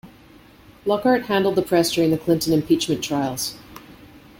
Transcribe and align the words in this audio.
Lockhart 0.83 1.27
handled 1.27 1.55
the 1.57 1.61
press 1.61 1.91
during 1.93 2.09
the 2.09 2.17
Clinton 2.17 2.53
impeachment 2.53 3.03
trials. 3.03 3.53